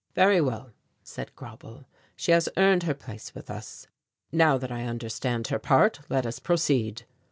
"Very 0.15 0.41
well," 0.41 0.71
said 1.03 1.29
Grauble; 1.35 1.85
"she 2.15 2.31
has 2.31 2.49
earned 2.57 2.81
her 2.81 2.95
place 2.95 3.35
with 3.35 3.51
us; 3.51 3.85
now 4.31 4.57
that 4.57 4.71
I 4.71 4.85
understand 4.85 5.49
her 5.49 5.59
part, 5.59 5.99
let 6.09 6.25
us 6.25 6.39
proceed." 6.39 7.03